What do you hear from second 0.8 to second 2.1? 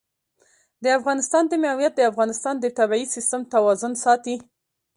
د افغانستان د موقعیت د